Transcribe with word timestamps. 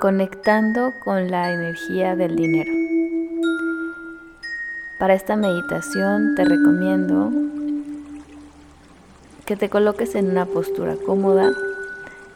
conectando 0.00 0.92
con 1.00 1.30
la 1.30 1.52
energía 1.52 2.16
del 2.16 2.36
dinero. 2.36 2.72
Para 4.98 5.14
esta 5.14 5.36
meditación 5.36 6.34
te 6.34 6.44
recomiendo 6.44 7.30
que 9.46 9.56
te 9.56 9.70
coloques 9.70 10.14
en 10.14 10.30
una 10.30 10.44
postura 10.44 10.96
cómoda, 11.06 11.50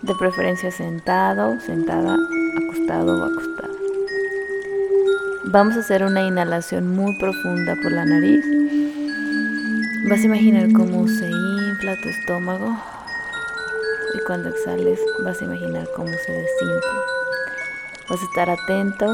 de 0.02 0.14
preferencia 0.14 0.70
sentado, 0.70 1.60
sentada, 1.60 2.16
acostado 2.56 3.20
o 3.20 3.24
acostada. 3.24 3.74
Vamos 5.52 5.76
a 5.76 5.80
hacer 5.80 6.02
una 6.04 6.26
inhalación 6.26 6.94
muy 6.94 7.14
profunda 7.18 7.76
por 7.82 7.92
la 7.92 8.06
nariz. 8.06 8.44
Vas 10.08 10.20
a 10.20 10.24
imaginar 10.24 10.72
cómo 10.72 11.06
se 11.08 11.28
infla 11.28 11.96
tu 12.02 12.08
estómago 12.08 12.74
y 14.14 14.24
cuando 14.24 14.48
exhales 14.48 14.98
vas 15.24 15.42
a 15.42 15.44
imaginar 15.44 15.86
cómo 15.94 16.08
se 16.08 16.32
desinfla. 16.32 17.19
Vas 18.10 18.20
a 18.20 18.24
estar 18.24 18.50
atento 18.50 19.06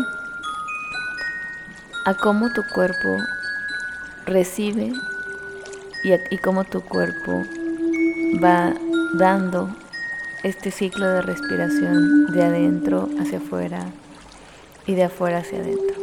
a 2.07 2.15
cómo 2.15 2.51
tu 2.53 2.63
cuerpo 2.75 3.19
recibe 4.25 4.93
y, 6.03 6.13
y 6.35 6.39
cómo 6.39 6.65
tu 6.65 6.81
cuerpo 6.81 7.45
va 8.43 8.73
dando 9.15 9.69
este 10.43 10.71
ciclo 10.71 11.07
de 11.09 11.23
respiración 11.23 12.33
de 12.33 12.43
adentro 12.43 13.09
hacia 13.21 13.39
afuera 13.39 13.85
y 14.87 14.95
de 14.95 15.05
afuera 15.05 15.39
hacia 15.39 15.59
adentro. 15.59 15.97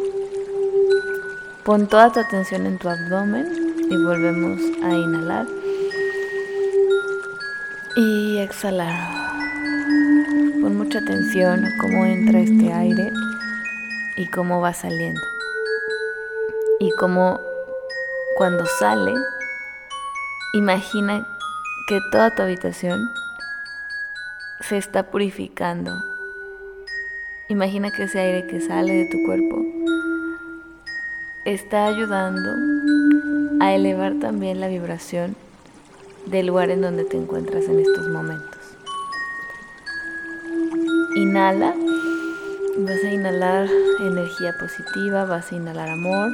Pon 1.63 1.87
toda 1.87 2.11
tu 2.11 2.19
atención 2.19 2.65
en 2.65 2.77
tu 2.77 2.89
abdomen 2.89 3.47
y 3.89 3.95
volvemos 3.95 4.59
a 4.83 4.93
inhalar 4.93 5.47
y 7.95 8.37
exhalar. 8.39 9.22
Pon 10.63 10.77
mucha 10.77 10.99
atención 10.99 11.65
a 11.65 11.77
cómo 11.77 12.05
entra 12.05 12.39
este 12.39 12.71
aire 12.71 13.11
y 14.15 14.27
cómo 14.27 14.61
va 14.61 14.73
saliendo. 14.73 15.19
Y 16.79 16.89
cómo 16.91 17.41
cuando 18.37 18.65
sale, 18.79 19.11
imagina 20.53 21.27
que 21.89 21.99
toda 22.13 22.33
tu 22.33 22.43
habitación 22.43 22.97
se 24.61 24.77
está 24.77 25.11
purificando. 25.11 25.91
Imagina 27.49 27.91
que 27.91 28.03
ese 28.03 28.19
aire 28.19 28.47
que 28.47 28.61
sale 28.61 28.93
de 28.93 29.09
tu 29.11 29.21
cuerpo 29.25 29.65
está 31.43 31.87
ayudando 31.87 32.55
a 33.59 33.73
elevar 33.73 34.13
también 34.21 34.61
la 34.61 34.69
vibración 34.69 35.35
del 36.25 36.47
lugar 36.47 36.69
en 36.69 36.79
donde 36.79 37.03
te 37.03 37.17
encuentras 37.17 37.65
en 37.65 37.81
estos 37.81 38.07
momentos. 38.07 38.62
Inhala, 41.15 41.75
vas 42.79 43.03
a 43.03 43.11
inhalar 43.11 43.67
energía 43.99 44.53
positiva, 44.57 45.25
vas 45.25 45.51
a 45.51 45.55
inhalar 45.55 45.89
amor, 45.89 46.31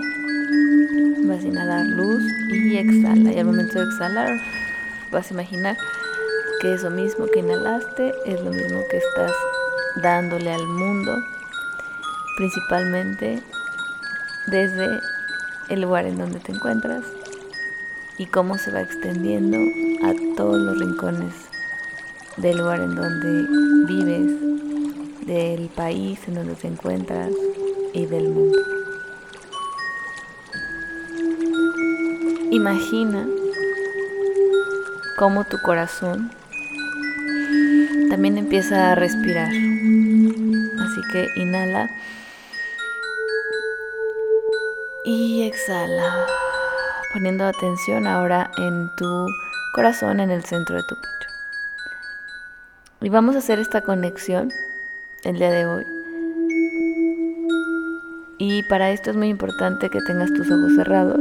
vas 1.25 1.43
a 1.43 1.47
inhalar 1.47 1.85
luz 1.85 2.23
y 2.49 2.77
exhala. 2.77 3.33
Y 3.33 3.39
al 3.39 3.45
momento 3.45 3.79
de 3.79 3.85
exhalar, 3.85 4.29
vas 5.11 5.29
a 5.29 5.33
imaginar 5.33 5.77
que 6.61 6.73
eso 6.73 6.89
mismo 6.89 7.25
que 7.27 7.39
inhalaste 7.39 8.13
es 8.25 8.41
lo 8.41 8.51
mismo 8.51 8.81
que 8.89 8.97
estás 8.97 9.33
dándole 10.01 10.51
al 10.51 10.65
mundo, 10.65 11.13
principalmente 12.37 13.41
desde 14.47 14.99
el 15.69 15.81
lugar 15.81 16.05
en 16.05 16.17
donde 16.17 16.39
te 16.39 16.53
encuentras 16.53 17.03
y 18.17 18.25
cómo 18.27 18.57
se 18.57 18.71
va 18.71 18.81
extendiendo 18.81 19.57
a 20.03 20.13
todos 20.35 20.57
los 20.57 20.79
rincones 20.79 21.33
del 22.37 22.57
lugar 22.57 22.79
en 22.79 22.95
donde 22.95 23.47
vives, 23.85 24.31
del 25.25 25.69
país 25.69 26.19
en 26.27 26.35
donde 26.35 26.55
te 26.55 26.67
encuentras 26.67 27.31
y 27.93 28.05
del 28.05 28.29
mundo. 28.29 28.59
Imagina 32.51 33.27
cómo 35.17 35.43
tu 35.43 35.57
corazón 35.61 36.31
también 38.09 38.37
empieza 38.37 38.91
a 38.91 38.95
respirar. 38.95 39.49
Así 39.49 41.01
que 41.11 41.27
inhala 41.35 41.89
y 45.05 45.43
exhala, 45.43 46.25
poniendo 47.13 47.45
atención 47.45 48.07
ahora 48.07 48.49
en 48.57 48.89
tu 48.95 49.27
corazón 49.73 50.19
en 50.19 50.31
el 50.31 50.43
centro 50.43 50.75
de 50.75 50.83
tu 50.83 50.95
pecho. 50.95 51.29
Y 53.01 53.09
vamos 53.09 53.35
a 53.35 53.39
hacer 53.39 53.59
esta 53.59 53.81
conexión 53.81 54.51
el 55.23 55.37
día 55.37 55.51
de 55.51 55.65
hoy. 55.65 55.83
Y 58.37 58.63
para 58.63 58.91
esto 58.91 59.11
es 59.11 59.17
muy 59.17 59.27
importante 59.27 59.89
que 59.89 60.01
tengas 60.01 60.31
tus 60.33 60.49
ojos 60.49 60.75
cerrados. 60.75 61.19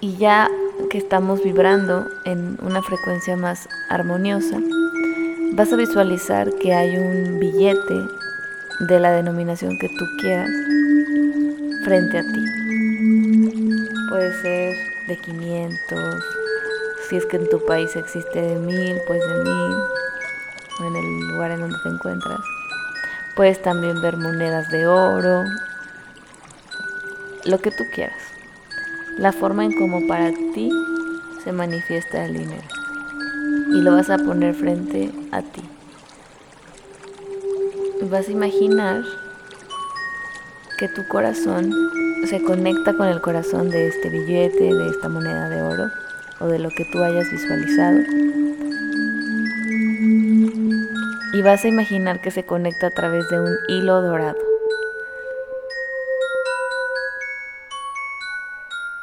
Y 0.00 0.16
ya 0.16 0.48
que 0.90 0.98
estamos 0.98 1.42
vibrando 1.42 2.06
en 2.24 2.58
una 2.62 2.82
frecuencia 2.82 3.36
más 3.36 3.68
armoniosa, 3.88 4.58
vas 5.52 5.72
a 5.72 5.76
visualizar 5.76 6.52
que 6.54 6.74
hay 6.74 6.96
un 6.96 7.38
billete 7.38 8.06
de 8.80 9.00
la 9.00 9.12
denominación 9.12 9.78
que 9.78 9.88
tú 9.88 10.04
quieras 10.20 10.50
frente 11.84 12.18
a 12.18 12.22
ti. 12.22 12.44
Puede 14.08 14.32
ser 14.42 14.74
de 15.08 15.16
500, 15.16 16.24
si 17.08 17.16
es 17.16 17.26
que 17.26 17.36
en 17.36 17.48
tu 17.48 17.64
país 17.64 17.94
existe 17.96 18.40
de 18.40 18.56
1000, 18.56 19.00
pues 19.06 19.20
de 19.20 19.34
1000, 19.44 19.52
o 19.52 19.88
en 20.86 20.96
el 20.96 21.28
lugar 21.28 21.50
en 21.50 21.60
donde 21.60 21.78
te 21.82 21.88
encuentras. 21.88 22.40
Puedes 23.36 23.62
también 23.62 24.00
ver 24.02 24.16
monedas 24.16 24.70
de 24.70 24.86
oro, 24.86 25.44
lo 27.44 27.58
que 27.58 27.70
tú 27.70 27.84
quieras 27.94 28.30
la 29.20 29.32
forma 29.32 29.66
en 29.66 29.72
cómo 29.72 30.06
para 30.06 30.32
ti 30.54 30.70
se 31.44 31.52
manifiesta 31.52 32.24
el 32.24 32.38
dinero. 32.38 32.64
Y 33.68 33.82
lo 33.82 33.92
vas 33.92 34.08
a 34.08 34.16
poner 34.16 34.54
frente 34.54 35.10
a 35.30 35.42
ti. 35.42 35.62
Vas 38.10 38.28
a 38.28 38.32
imaginar 38.32 39.02
que 40.78 40.88
tu 40.88 41.06
corazón 41.08 41.70
se 42.26 42.42
conecta 42.42 42.94
con 42.94 43.08
el 43.08 43.20
corazón 43.20 43.68
de 43.68 43.88
este 43.88 44.08
billete, 44.08 44.64
de 44.64 44.88
esta 44.88 45.10
moneda 45.10 45.50
de 45.50 45.62
oro 45.62 45.90
o 46.40 46.46
de 46.46 46.58
lo 46.58 46.70
que 46.70 46.86
tú 46.90 47.02
hayas 47.02 47.30
visualizado. 47.30 47.98
Y 51.32 51.42
vas 51.42 51.64
a 51.64 51.68
imaginar 51.68 52.20
que 52.20 52.30
se 52.30 52.44
conecta 52.44 52.88
a 52.88 52.90
través 52.90 53.28
de 53.30 53.40
un 53.40 53.56
hilo 53.68 54.02
dorado. 54.02 54.36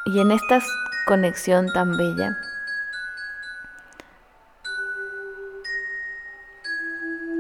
Y 0.05 0.19
en 0.19 0.31
esta 0.31 0.59
conexión 1.05 1.71
tan 1.73 1.97
bella, 1.97 2.37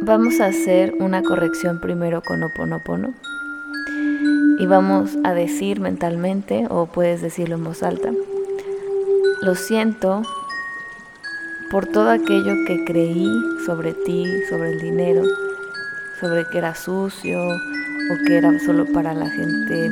vamos 0.01 0.39
a 0.39 0.45
hacer 0.45 0.93
una 0.99 1.21
corrección 1.21 1.81
primero 1.81 2.21
con 2.21 2.43
Oponopono. 2.43 3.13
Y 4.59 4.65
vamos 4.67 5.17
a 5.23 5.33
decir 5.33 5.81
mentalmente, 5.81 6.65
o 6.69 6.85
puedes 6.87 7.21
decirlo 7.21 7.55
en 7.55 7.63
voz 7.65 7.83
alta, 7.83 8.11
lo 9.41 9.55
siento 9.55 10.23
por 11.69 11.85
todo 11.85 12.09
aquello 12.09 12.53
que 12.65 12.83
creí 12.85 13.29
sobre 13.65 13.93
ti, 13.93 14.41
sobre 14.49 14.71
el 14.71 14.79
dinero, 14.79 15.23
sobre 16.19 16.45
que 16.45 16.59
era 16.59 16.75
sucio 16.75 17.39
o 17.41 18.25
que 18.25 18.37
era 18.37 18.57
solo 18.59 18.85
para 18.93 19.13
la 19.13 19.29
gente 19.29 19.91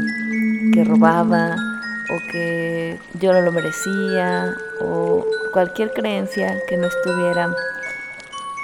que 0.74 0.84
robaba 0.84 1.56
o 1.56 2.32
que 2.32 3.00
yo 3.20 3.34
no 3.34 3.42
lo 3.42 3.52
merecía 3.52 4.56
o 4.82 5.26
cualquier 5.52 5.92
creencia 5.92 6.58
que 6.68 6.78
no 6.78 6.88
estuviera 6.88 7.54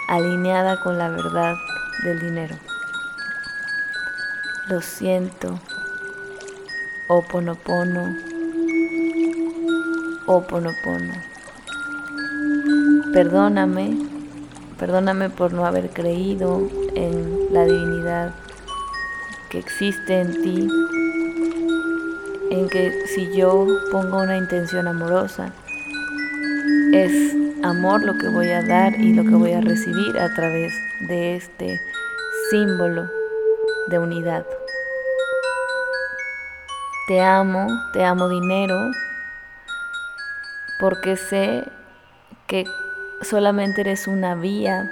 alineada 0.07 0.81
con 0.81 0.97
la 0.97 1.09
verdad 1.09 1.55
del 2.03 2.19
dinero. 2.19 2.55
Lo 4.67 4.81
siento. 4.81 5.59
Oponopono. 7.07 8.15
Oponopono. 10.27 11.30
Perdóname. 13.13 13.97
Perdóname 14.79 15.29
por 15.29 15.53
no 15.53 15.65
haber 15.65 15.89
creído 15.89 16.67
en 16.95 17.53
la 17.53 17.65
divinidad 17.65 18.33
que 19.49 19.59
existe 19.59 20.21
en 20.21 20.41
ti 20.41 20.69
en 22.51 22.69
que 22.69 23.05
si 23.07 23.35
yo 23.35 23.65
pongo 23.91 24.21
una 24.21 24.37
intención 24.37 24.87
amorosa, 24.87 25.51
es 26.93 27.35
amor 27.63 28.01
lo 28.03 28.17
que 28.17 28.27
voy 28.29 28.49
a 28.49 28.61
dar 28.61 28.93
y 28.99 29.13
lo 29.13 29.23
que 29.23 29.35
voy 29.35 29.53
a 29.53 29.61
recibir 29.61 30.17
a 30.17 30.33
través 30.33 30.73
de 31.07 31.35
este 31.35 31.79
símbolo 32.49 33.09
de 33.87 33.99
unidad. 33.99 34.45
Te 37.07 37.21
amo, 37.21 37.67
te 37.93 38.03
amo 38.03 38.29
dinero, 38.29 38.91
porque 40.79 41.15
sé 41.17 41.63
que 42.47 42.65
solamente 43.21 43.81
eres 43.81 44.07
una 44.07 44.35
vía 44.35 44.89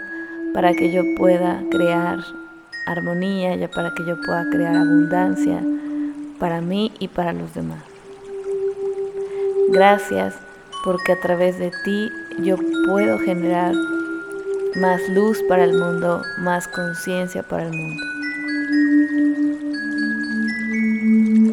para 0.54 0.74
que 0.74 0.92
yo 0.92 1.04
pueda 1.18 1.62
crear 1.72 2.20
armonía, 2.86 3.56
ya 3.56 3.70
para 3.70 3.94
que 3.94 4.06
yo 4.06 4.20
pueda 4.22 4.50
crear 4.50 4.76
abundancia 4.76 5.62
para 6.40 6.62
mí 6.62 6.92
y 7.00 7.08
para 7.08 7.34
los 7.34 7.54
demás. 7.54 7.84
Gracias 9.70 10.36
porque 10.84 11.12
a 11.14 11.20
través 11.20 11.60
de 11.60 11.72
ti 11.84 12.10
yo 12.40 12.56
puedo 12.88 13.20
generar 13.20 13.74
más 14.76 15.02
luz 15.10 15.42
para 15.48 15.64
el 15.64 15.74
mundo, 15.74 16.24
más 16.40 16.68
conciencia 16.68 17.44
para 17.44 17.64
el 17.64 17.74
mundo. 17.74 18.04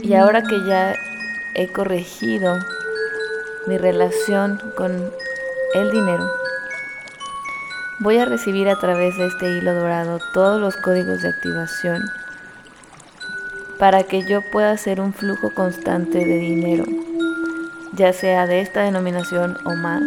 Y 0.02 0.14
ahora 0.14 0.42
que 0.42 0.64
ya 0.66 0.94
he 1.54 1.66
corregido 1.72 2.58
mi 3.66 3.76
relación 3.76 4.60
con 4.76 5.10
el 5.74 5.90
dinero, 5.90 6.30
voy 7.98 8.18
a 8.18 8.26
recibir 8.26 8.68
a 8.68 8.78
través 8.78 9.16
de 9.16 9.26
este 9.26 9.50
hilo 9.50 9.74
dorado 9.74 10.18
todos 10.34 10.60
los 10.60 10.76
códigos 10.76 11.22
de 11.22 11.28
activación 11.28 12.02
para 13.78 14.02
que 14.02 14.22
yo 14.28 14.42
pueda 14.50 14.70
hacer 14.70 15.00
un 15.00 15.12
flujo 15.12 15.50
constante 15.50 16.18
de 16.18 16.38
dinero, 16.38 16.84
ya 17.94 18.12
sea 18.12 18.46
de 18.46 18.60
esta 18.60 18.82
denominación 18.82 19.56
o 19.64 19.74
más, 19.74 20.02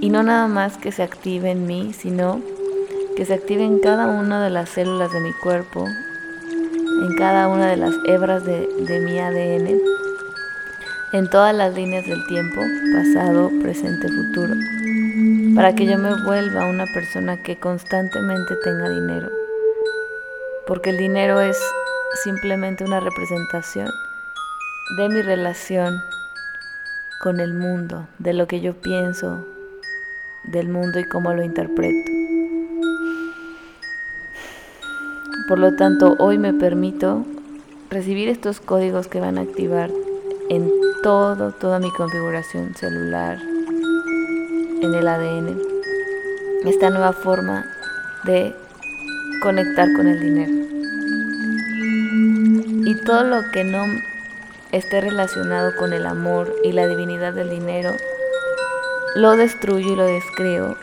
y 0.00 0.10
no 0.10 0.22
nada 0.22 0.48
más 0.48 0.76
que 0.76 0.92
se 0.92 1.02
active 1.02 1.50
en 1.50 1.66
mí, 1.66 1.92
sino 1.92 2.40
que 3.16 3.24
se 3.24 3.34
active 3.34 3.64
en 3.64 3.78
cada 3.78 4.08
una 4.08 4.42
de 4.42 4.50
las 4.50 4.68
células 4.70 5.12
de 5.12 5.20
mi 5.20 5.32
cuerpo, 5.34 5.86
en 5.86 7.16
cada 7.16 7.48
una 7.48 7.68
de 7.68 7.76
las 7.76 7.94
hebras 8.06 8.44
de, 8.44 8.68
de 8.86 9.00
mi 9.00 9.18
ADN, 9.18 9.80
en 11.12 11.30
todas 11.30 11.54
las 11.54 11.74
líneas 11.74 12.06
del 12.06 12.26
tiempo, 12.26 12.60
pasado, 12.94 13.50
presente, 13.60 14.08
futuro, 14.08 14.54
para 15.54 15.74
que 15.74 15.86
yo 15.86 15.98
me 15.98 16.14
vuelva 16.24 16.66
una 16.66 16.86
persona 16.86 17.42
que 17.42 17.58
constantemente 17.58 18.56
tenga 18.56 18.88
dinero. 18.88 19.28
Porque 20.66 20.90
el 20.90 20.98
dinero 20.98 21.40
es 21.40 21.58
simplemente 22.22 22.84
una 22.84 23.00
representación 23.00 23.88
de 24.96 25.08
mi 25.08 25.22
relación 25.22 26.00
con 27.22 27.40
el 27.40 27.54
mundo, 27.54 28.06
de 28.18 28.32
lo 28.32 28.46
que 28.46 28.60
yo 28.60 28.74
pienso 28.74 29.46
del 30.44 30.68
mundo 30.68 30.98
y 30.98 31.04
cómo 31.04 31.32
lo 31.34 31.42
interpreto. 31.42 32.10
Por 35.48 35.58
lo 35.58 35.76
tanto, 35.76 36.16
hoy 36.18 36.38
me 36.38 36.52
permito 36.52 37.24
recibir 37.90 38.28
estos 38.28 38.60
códigos 38.60 39.08
que 39.08 39.20
van 39.20 39.38
a 39.38 39.42
activar 39.42 39.90
en 40.48 40.70
todo, 41.02 41.52
toda 41.52 41.78
mi 41.78 41.90
configuración 41.90 42.74
celular, 42.74 43.38
en 44.82 44.94
el 44.94 45.06
ADN, 45.06 45.58
esta 46.66 46.90
nueva 46.90 47.12
forma 47.12 47.64
de 48.24 48.54
conectar 49.40 49.88
con 49.94 50.08
el 50.08 50.20
dinero. 50.20 50.52
Y 52.84 52.94
todo 53.04 53.22
lo 53.22 53.50
que 53.52 53.62
no 53.62 53.84
esté 54.72 55.00
relacionado 55.00 55.76
con 55.76 55.92
el 55.92 56.04
amor 56.04 56.52
y 56.64 56.72
la 56.72 56.88
divinidad 56.88 57.32
del 57.32 57.48
dinero, 57.48 57.94
lo 59.14 59.36
destruyo 59.36 59.92
y 59.92 59.96
lo 59.96 60.04
descreo. 60.04 60.76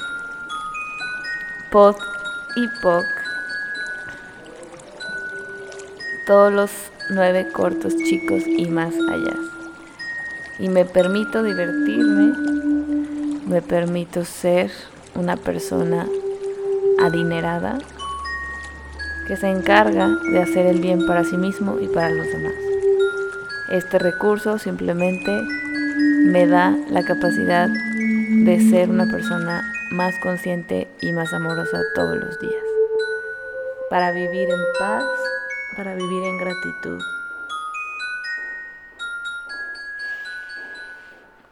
Pod 1.72 1.96
y 2.56 2.68
Poc. 2.82 3.06
Todos 6.26 6.54
los 6.54 6.72
nueve 7.10 7.48
cortos 7.52 7.96
chicos 7.98 8.44
y 8.48 8.66
más 8.70 8.94
allá. 8.94 9.36
Y 10.60 10.70
me 10.70 10.86
permito 10.86 11.44
divertirme, 11.44 12.59
me 13.50 13.64
permito 13.64 14.24
ser 14.26 14.72
una 15.16 15.36
persona 15.36 16.08
adinerada 17.02 17.80
que 19.28 19.36
se 19.38 19.50
encarga 19.50 20.08
de 20.32 20.40
hacer 20.40 20.68
el 20.68 20.80
bien 20.80 21.06
para 21.08 21.24
sí 21.24 21.36
mismo 21.36 21.80
y 21.80 21.88
para 21.88 22.12
los 22.12 22.28
demás. 22.28 22.54
Este 23.72 23.98
recurso 23.98 24.60
simplemente 24.60 25.32
me 26.26 26.46
da 26.46 26.76
la 26.92 27.04
capacidad 27.04 27.68
de 27.68 28.70
ser 28.70 28.90
una 28.90 29.06
persona 29.12 29.64
más 29.92 30.14
consciente 30.22 30.88
y 31.02 31.12
más 31.12 31.34
amorosa 31.34 31.82
todos 31.96 32.18
los 32.18 32.40
días. 32.40 32.64
Para 33.90 34.12
vivir 34.12 34.48
en 34.48 34.62
paz, 34.80 35.04
para 35.76 35.96
vivir 35.96 36.24
en 36.24 36.38
gratitud. 36.38 37.19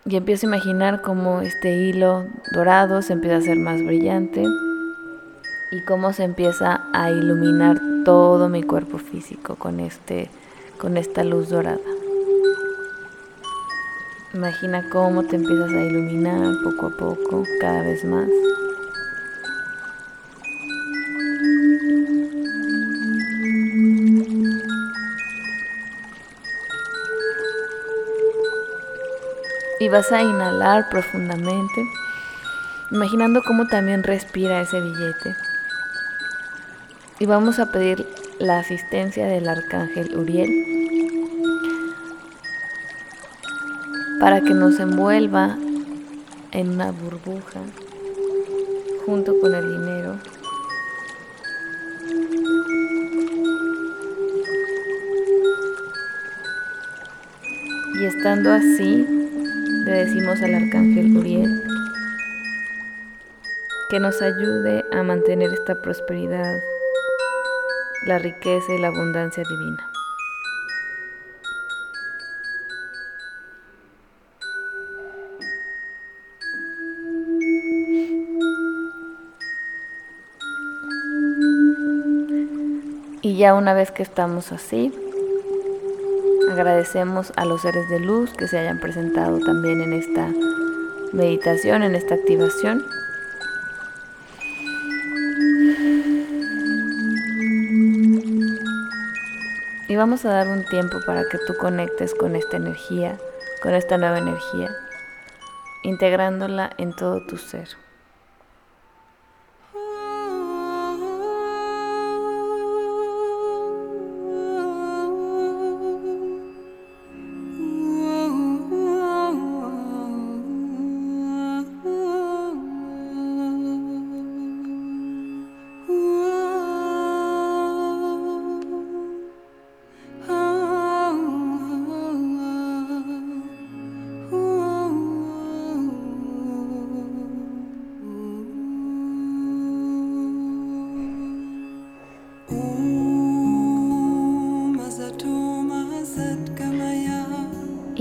Y 0.09 0.15
empiezo 0.15 0.45
a 0.45 0.50
imaginar 0.50 1.01
cómo 1.01 1.42
este 1.42 1.75
hilo 1.75 2.25
dorado 2.54 3.01
se 3.01 3.12
empieza 3.12 3.36
a 3.36 3.39
hacer 3.39 3.57
más 3.57 3.83
brillante 3.83 4.42
y 5.71 5.81
cómo 5.81 6.13
se 6.13 6.24
empieza 6.24 6.86
a 6.94 7.12
iluminar 7.12 7.77
todo 8.06 8.48
mi 8.48 8.63
cuerpo 8.63 9.00
físico 9.00 9.56
con 9.56 9.81
este 9.81 10.30
con 10.80 10.95
esta 10.95 11.25
luz 11.25 11.50
dorada. 11.50 11.80
Imagina 14.33 14.88
cómo 14.89 15.24
te 15.24 15.36
empiezas 15.36 15.71
a 15.71 15.83
iluminar 15.83 16.54
poco 16.63 16.86
a 16.86 16.89
poco, 16.92 17.44
cada 17.59 17.81
vez 17.81 18.06
más. 18.06 18.30
Y 29.88 29.89
vas 29.89 30.12
a 30.12 30.22
inhalar 30.22 30.89
profundamente, 30.89 31.81
imaginando 32.92 33.42
cómo 33.42 33.68
también 33.68 34.04
respira 34.04 34.60
ese 34.60 34.81
billete. 34.81 35.34
Y 37.19 37.25
vamos 37.25 37.57
a 37.60 37.72
pedir 37.72 38.06
la 38.38 38.60
asistencia 38.60 39.28
del 39.28 39.48
arcángel 39.48 40.13
Uriel 40.18 40.50
para 44.19 44.42
que 44.42 44.54
nos 44.54 44.78
envuelva 44.81 45.56
en 46.51 46.72
una 46.72 46.92
burbuja 46.92 47.62
junto 49.06 49.40
con 49.40 49.56
el 49.56 49.72
dinero. 49.72 50.18
Y 58.01 58.04
estando 58.04 58.51
así, 58.51 59.17
le 59.88 60.06
decimos 60.06 60.42
al 60.42 60.54
arcángel 60.54 61.16
Uriel 61.16 61.63
que 63.89 64.01
nos 64.01 64.22
ayude 64.22 64.84
a 64.92 65.01
mantener 65.01 65.54
esta 65.54 65.81
prosperidad, 65.81 66.62
la 68.06 68.19
riqueza 68.19 68.73
y 68.73 68.81
la 68.81 68.90
abundancia 68.90 69.44
divina. 69.44 69.90
Y 83.21 83.38
ya 83.38 83.54
una 83.54 83.73
vez 83.73 83.92
que 83.92 84.04
estamos 84.04 84.52
así, 84.52 84.92
agradecemos 86.57 87.31
a 87.35 87.45
los 87.45 87.61
seres 87.61 87.87
de 87.87 87.99
luz 87.99 88.33
que 88.33 88.47
se 88.47 88.57
hayan 88.57 88.80
presentado 88.80 89.37
también 89.40 89.80
en 89.80 89.94
esta 89.94 90.28
meditación, 91.14 91.83
en 91.83 91.94
esta 91.94 92.16
activación. 92.16 92.83
Y 99.87 99.95
vamos 99.95 100.26
a 100.26 100.30
dar 100.30 100.47
un 100.47 100.66
tiempo 100.66 100.97
para 101.06 101.21
que 101.30 101.37
tú 101.45 101.56
conectes 101.57 102.16
con 102.16 102.35
esta 102.35 102.57
energía, 102.57 103.18
con 103.61 103.76
esta 103.76 103.99
nueva 103.99 104.18
energía, 104.18 104.69
integrándola 105.83 106.71
en 106.80 106.95
todo 106.95 107.23
tu 107.28 107.37
ser. 107.37 107.86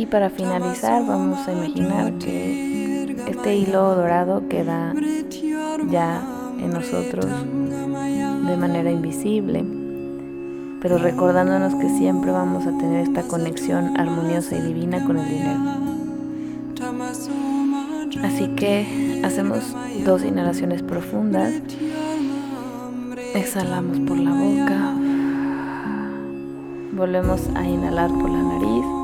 Y 0.06 0.08
para 0.08 0.30
finalizar 0.30 1.04
vamos 1.04 1.48
a 1.48 1.52
imaginar 1.52 2.12
que 2.18 3.16
este 3.26 3.56
hilo 3.56 3.96
dorado 3.96 4.46
queda 4.48 4.94
ya 5.90 6.22
en 6.60 6.70
nosotros 6.70 7.26
de 7.26 8.56
manera 8.56 8.88
invisible, 8.92 9.64
pero 10.80 10.98
recordándonos 10.98 11.74
que 11.74 11.88
siempre 11.88 12.30
vamos 12.30 12.68
a 12.68 12.78
tener 12.78 13.00
esta 13.00 13.22
conexión 13.22 13.98
armoniosa 13.98 14.56
y 14.56 14.62
divina 14.62 15.04
con 15.04 15.16
el 15.18 15.28
dinero. 15.28 15.60
Así 18.22 18.46
que 18.54 19.22
hacemos 19.24 19.74
dos 20.04 20.22
inhalaciones 20.22 20.84
profundas, 20.84 21.52
exhalamos 23.34 23.98
por 24.06 24.18
la 24.18 24.30
boca, 24.30 24.94
volvemos 26.92 27.40
a 27.56 27.66
inhalar 27.66 28.10
por 28.10 28.30
la 28.30 28.42
nariz 28.44 28.95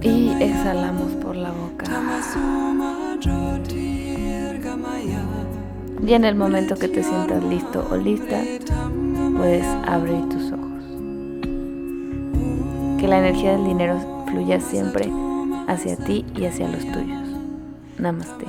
y 0.00 0.30
exhalamos 0.40 1.12
por 1.22 1.36
la 1.36 1.50
boca. 1.50 1.84
Y 6.06 6.14
en 6.14 6.24
el 6.24 6.34
momento 6.34 6.76
que 6.76 6.88
te 6.88 7.02
sientas 7.02 7.44
listo 7.44 7.86
o 7.90 7.96
lista, 7.96 8.42
puedes 9.36 9.66
abrir 9.86 10.28
tus 10.28 10.52
ojos. 10.52 10.84
Que 12.98 13.06
la 13.06 13.18
energía 13.18 13.52
del 13.52 13.64
dinero 13.64 14.24
fluya 14.26 14.60
siempre 14.60 15.10
hacia 15.68 15.96
ti 15.96 16.24
y 16.36 16.46
hacia 16.46 16.68
los 16.68 16.84
tuyos. 16.92 17.28
Namaste. 17.98 18.46